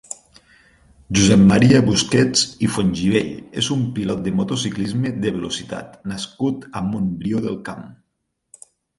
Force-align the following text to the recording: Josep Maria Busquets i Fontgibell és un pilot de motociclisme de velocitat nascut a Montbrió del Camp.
Josep 1.17 1.41
Maria 1.49 1.81
Busquets 1.89 2.45
i 2.67 2.69
Fontgibell 2.77 3.29
és 3.61 3.69
un 3.75 3.83
pilot 3.97 4.23
de 4.27 4.33
motociclisme 4.39 5.11
de 5.25 5.33
velocitat 5.35 5.91
nascut 6.13 6.65
a 6.79 6.83
Montbrió 6.87 7.43
del 7.45 7.61
Camp. 7.69 7.85